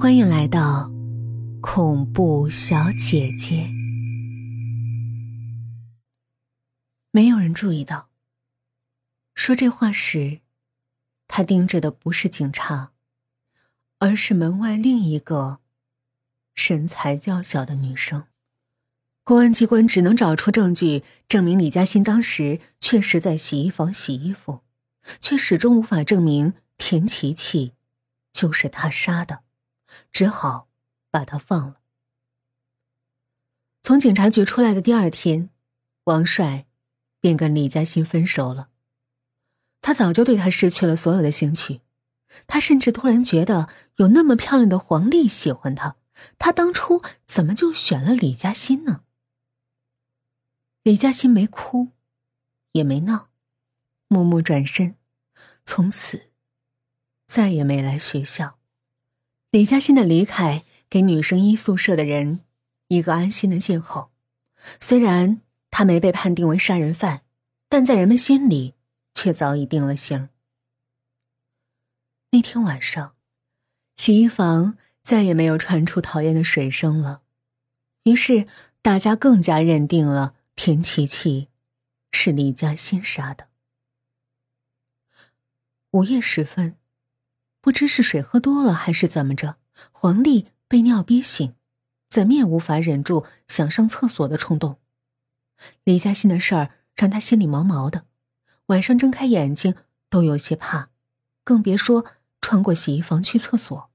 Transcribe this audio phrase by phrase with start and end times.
[0.00, 0.90] 欢迎来到
[1.60, 3.70] 恐怖小姐姐。
[7.10, 8.08] 没有人注意到，
[9.34, 10.40] 说这话时，
[11.28, 12.92] 他盯着的不是警察，
[13.98, 15.58] 而是门外另一个
[16.54, 18.24] 身材较小的女生。
[19.22, 24.62] 公安机关只能找出证据证明李嘉欣当时确实在洗衣房洗衣服，
[25.20, 27.74] 却始终无法证明田琪琪
[28.32, 29.42] 就是他杀的。
[30.10, 30.68] 只好
[31.10, 31.80] 把他放了。
[33.82, 35.50] 从警察局出来的第二天，
[36.04, 36.66] 王帅
[37.20, 38.68] 便跟李嘉欣分手了。
[39.82, 41.80] 他早就对他失去了所有的兴趣，
[42.46, 45.96] 他甚至突然觉得有那么漂亮的黄丽喜欢他，
[46.38, 49.04] 他当初怎么就选了李嘉欣呢？
[50.82, 51.88] 李嘉欣没哭，
[52.72, 53.30] 也没闹，
[54.08, 54.96] 默默转身，
[55.64, 56.30] 从此
[57.24, 58.59] 再也没来学校。
[59.50, 62.44] 李嘉欣的离开给女生一宿舍的人
[62.86, 64.12] 一个安心的借口。
[64.78, 65.40] 虽然
[65.72, 67.22] 他没被判定为杀人犯，
[67.68, 68.74] 但在人们心里
[69.12, 70.28] 却早已定了性。
[72.30, 73.16] 那天晚上，
[73.96, 77.22] 洗衣房再也没有传出讨厌的水声了，
[78.04, 78.46] 于是
[78.80, 81.48] 大家更加认定了田琪琪
[82.12, 83.48] 是李嘉欣杀的。
[85.90, 86.79] 午夜时分。
[87.60, 89.56] 不知是水喝多了还是怎么着，
[89.92, 91.54] 黄丽被尿憋醒，
[92.08, 94.78] 怎么也无法忍住想上厕所的冲动。
[95.84, 98.06] 李嘉欣的事儿让他心里毛毛的，
[98.66, 99.74] 晚上睁开眼睛
[100.08, 100.90] 都有些怕，
[101.44, 102.06] 更别说
[102.40, 103.90] 穿过洗衣房去厕所。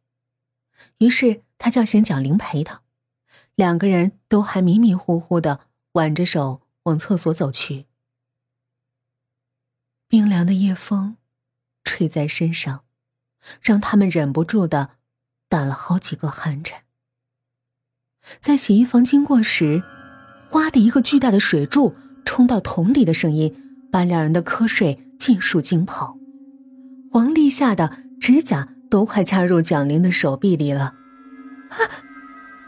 [0.99, 2.83] 于是他叫醒蒋玲陪他，
[3.55, 5.61] 两个人都还迷迷糊糊的
[5.93, 7.87] 挽着手往厕所走去。
[10.07, 11.17] 冰凉的夜风，
[11.83, 12.84] 吹在身上。
[13.61, 14.91] 让他们忍不住的
[15.49, 16.81] 打了好几个寒颤。
[18.39, 19.83] 在洗衣房经过时，
[20.49, 21.95] 哗的一个巨大的水柱
[22.25, 23.53] 冲到桶里的声音，
[23.91, 26.17] 把两人的瞌睡尽数惊跑。
[27.11, 30.95] 黄丽吓得指甲都快掐入蒋玲的手臂里了。
[31.69, 31.77] 啊！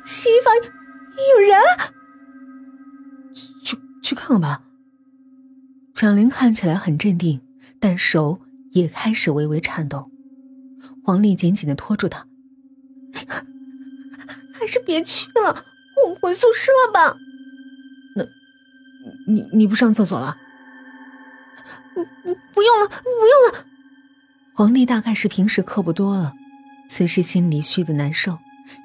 [0.05, 1.59] 洗衣房有人！
[3.63, 4.63] 去去看看吧。
[5.93, 7.41] 蒋玲看起来很镇定，
[7.79, 8.39] 但手
[8.71, 10.11] 也开始微微颤抖。
[11.07, 12.28] 黄丽紧紧的拖住他，
[14.51, 15.63] 还是别去了，
[16.06, 17.16] 我回宿舍吧。
[18.13, 18.25] 那，
[19.25, 20.35] 你你不上厕所了？
[21.96, 23.66] 不用了，不用了。
[24.53, 26.34] 黄丽大概是平时课不多了，
[26.90, 28.40] 此时心里虚的难受，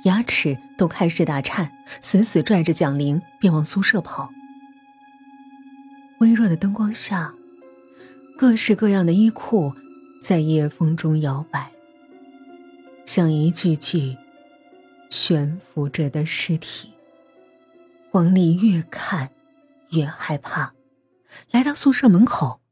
[0.05, 4.31] 牙齿都开始打颤，死死拽着蒋玲便往宿舍跑。
[6.21, 7.35] 微弱的灯光下，
[8.39, 9.75] 各式各样的衣裤
[10.23, 11.72] 在夜风中摇摆。
[13.15, 14.17] 像一具具
[15.11, 16.95] 悬浮着的尸体。
[18.11, 19.31] 黄丽越看
[19.91, 20.73] 越害怕，
[21.51, 22.63] 来到宿舍门口，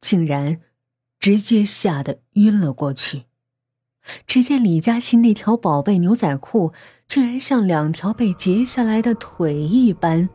[0.00, 0.62] 竟然
[1.18, 3.24] 直接吓得晕了过去。
[4.26, 6.72] 只见李嘉欣那条宝贝牛仔裤，
[7.06, 10.26] 竟然像两条被截下来的腿一般，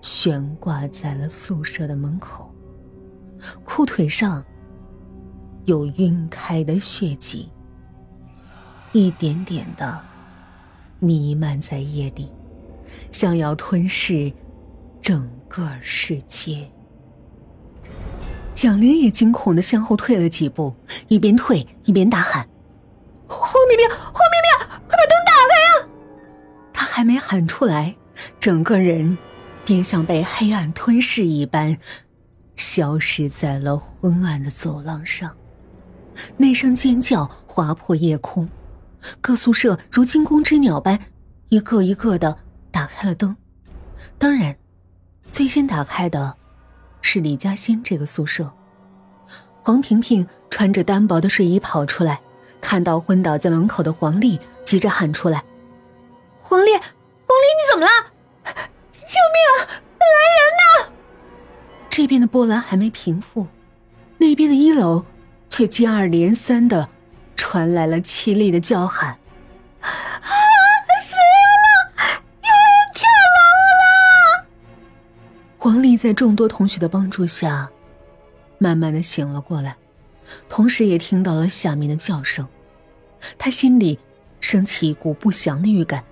[0.00, 2.52] 悬挂在了宿舍的门口。
[3.62, 4.44] 裤腿上
[5.66, 7.48] 有晕开的血迹。
[8.92, 10.00] 一点点的
[10.98, 12.30] 弥漫在夜里，
[13.10, 14.32] 想要吞噬
[15.02, 16.68] 整个世界。
[18.54, 20.74] 蒋玲也惊恐的向后退了几步，
[21.08, 22.48] 一边退一边大喊
[23.28, 25.88] ：“黄明明，黄明明，快把灯打开呀！”
[26.72, 27.94] 他还没喊出来，
[28.40, 29.18] 整个人
[29.66, 31.76] 便像被黑暗吞噬一般，
[32.54, 35.36] 消失在了昏暗的走廊上。
[36.38, 38.48] 那声尖叫划破夜空。
[39.20, 40.98] 各宿舍如惊弓之鸟般，
[41.48, 42.38] 一个一个的
[42.70, 43.36] 打开了灯。
[44.18, 44.56] 当然，
[45.30, 46.36] 最先打开的，
[47.00, 48.52] 是李嘉欣这个宿舍。
[49.62, 52.20] 黄萍萍穿着单薄的睡衣跑出来，
[52.60, 55.44] 看到昏倒在门口的黄丽，急着喊出来
[56.40, 57.90] ：“黄丽，黄丽，你怎么了？
[58.92, 59.82] 救命啊！
[59.98, 60.92] 来人呐！”
[61.90, 63.46] 这边的波澜还没平复，
[64.18, 65.04] 那边的一楼
[65.48, 66.88] 却接二连三的。
[67.36, 69.10] 传来了凄厉的叫喊
[69.80, 69.90] ：“啊，
[71.00, 72.22] 死人了！
[72.42, 73.06] 有人跳
[73.36, 73.38] 楼
[74.40, 74.46] 了！”
[75.58, 77.70] 黄丽在众多同学的帮助下，
[78.58, 79.76] 慢慢的醒了过来，
[80.48, 82.48] 同时也听到了下面的叫声。
[83.38, 83.98] 他心里
[84.40, 86.04] 升起一股不祥的预感，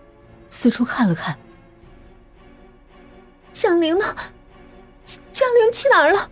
[0.48, 1.36] 四处看了看。
[3.52, 4.16] 江玲呢？
[5.32, 6.28] 江玲去哪儿了？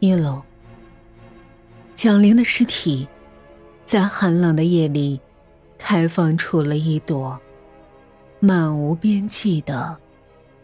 [0.00, 0.42] 一楼。
[1.98, 3.08] 蒋玲的尸体，
[3.84, 5.20] 在寒冷的夜里
[5.76, 7.36] 开放出了一朵
[8.38, 9.98] 漫无边际的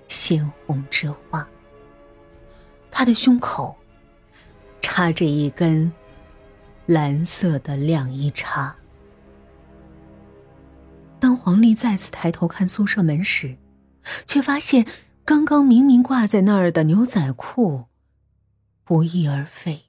[0.06, 1.44] 鲜红之花。
[2.88, 3.74] 他的胸口
[4.80, 5.90] 插着一根
[6.86, 8.72] 蓝色的晾衣叉。
[11.18, 13.56] 当黄丽再次抬头看宿舍门时，
[14.24, 14.86] 却发现
[15.24, 17.86] 刚刚明明挂在那儿的牛仔裤
[18.84, 19.86] 不翼而飞。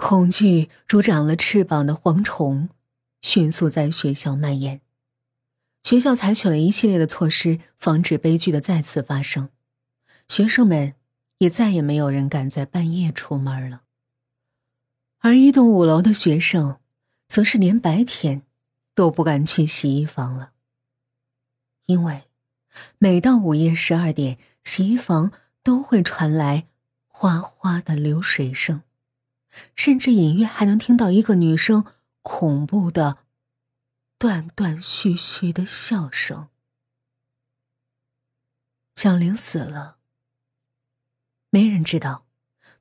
[0.00, 2.70] 恐惧如长了翅膀的蝗虫，
[3.20, 4.80] 迅速在学校蔓延。
[5.82, 9.50] 学校采取了一系列的措施，防止悲剧的再次发生。
[10.26, 10.94] 学生们
[11.38, 13.82] 也再也没有人敢在半夜出门了。
[15.18, 16.78] 而一栋五楼的学生。
[17.30, 18.42] 则是连白天
[18.92, 20.50] 都不敢去洗衣房了，
[21.86, 22.24] 因为
[22.98, 25.30] 每到午夜十二点，洗衣房
[25.62, 26.66] 都会传来
[27.06, 28.82] 哗哗的流水声，
[29.74, 31.84] 甚至隐约还能听到一个女生
[32.22, 33.18] 恐怖的
[34.18, 36.48] 断断续续的笑声。
[38.94, 39.98] 蒋玲死了，
[41.48, 42.26] 没人知道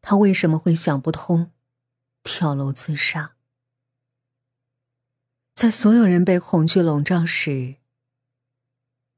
[0.01, 1.51] 她为什么会想不通，
[2.23, 3.35] 跳楼自杀。
[5.53, 7.77] 在所有人被恐惧笼罩时，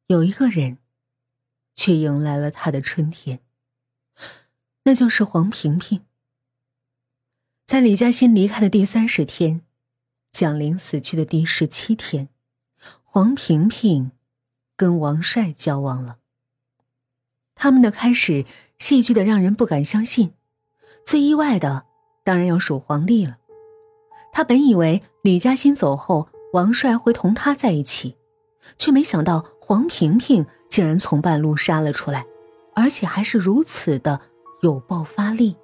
[0.08, 0.80] 有一个人，
[1.76, 3.44] 却迎来了他的春天。
[4.84, 6.06] 那就是黄萍萍。
[7.72, 9.62] 在李嘉欣离开的第三十天，
[10.30, 12.28] 蒋玲死去的第十七天，
[13.06, 14.12] 黄萍萍
[14.76, 16.18] 跟王帅交往了。
[17.56, 18.44] 他们的开始
[18.78, 20.34] 戏剧的让人不敢相信。
[21.06, 21.86] 最意外的，
[22.26, 23.38] 当然要数黄丽了。
[24.34, 28.18] 他本以为李嘉欣走后，王帅会同他在一起，
[28.76, 32.26] 却没想到黄萍萍竟然从半路杀了出来，
[32.76, 34.20] 而且还是如此的
[34.62, 35.56] 有爆发力。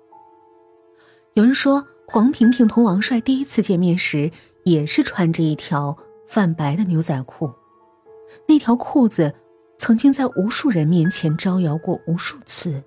[1.33, 4.31] 有人说，黄萍萍同王帅第一次见面时，
[4.63, 5.95] 也是穿着一条
[6.25, 7.53] 泛白的牛仔裤，
[8.47, 9.35] 那条裤子
[9.77, 12.81] 曾经在无数人面前招摇过无数次，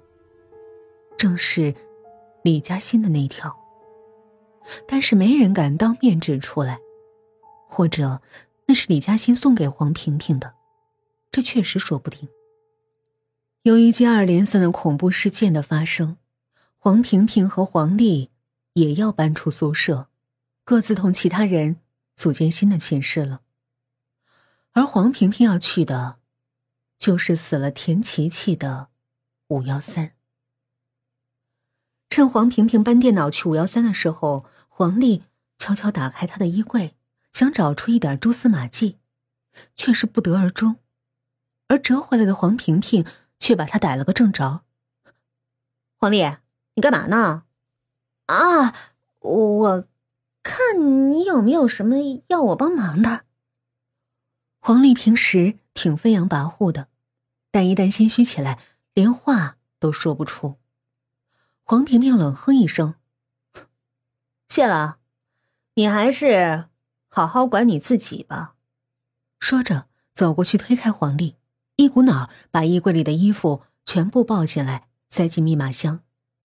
[1.19, 1.75] 正是
[2.43, 3.55] 李嘉欣的那条。
[4.89, 6.79] 但是没人敢当面指出来，
[7.69, 8.23] 或者
[8.65, 10.55] 那是李嘉欣送给黄萍萍的，
[11.31, 12.27] 这确实说不定。
[13.65, 16.17] 由于接二连三的恐怖事件的发生，
[16.79, 18.30] 黄萍萍和黄丽
[18.81, 20.09] 也要搬出宿舍，
[20.65, 21.77] 各自同其他人
[22.17, 23.43] 组建新的寝室了。
[24.73, 26.17] 而黄萍萍要去的，
[26.99, 28.89] 就是死了田琪琪的
[29.49, 30.13] 五幺三。
[32.09, 34.47] 趁黄萍萍搬电脑去五幺三的时候。
[34.73, 35.25] 黄丽
[35.59, 36.97] 悄悄打开他的衣柜，
[37.35, 38.97] 想找出一点蛛丝马迹，
[39.77, 40.77] 却是不得而终。
[41.69, 43.05] 而折回来的黄萍萍
[43.39, 44.63] 却把他逮了个正着。
[45.99, 46.25] 黄丽，
[46.77, 47.43] 你干嘛呢？
[48.31, 48.73] 啊，
[49.19, 49.85] 我
[50.45, 51.97] 看你有没有什么
[52.29, 53.25] 要我帮忙的。
[54.61, 56.87] 黄丽平时挺飞扬跋扈的，
[57.51, 58.61] 但一旦心虚起来，
[58.95, 60.59] 连话都说不出。
[61.65, 62.95] 黄萍萍冷哼一声。
[64.49, 64.99] 谢了，
[65.75, 66.67] 你还是
[67.09, 68.55] 好好管你自己吧。
[69.41, 71.35] 说着，走过去推开黄丽，
[71.75, 76.05] 一股脑把衣柜里的衣服全部抱进来，塞进密码箱。